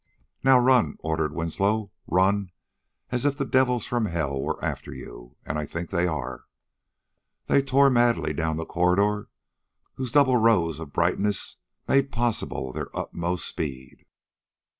[0.43, 1.91] "Now run!" ordered Winslow.
[2.07, 2.49] "Run
[3.11, 6.45] as if the devils from hell were after you and I think they are!"
[7.45, 9.29] The two tore madly down the corridor
[9.97, 14.07] whose double rows of brightness made possible their utmost speed.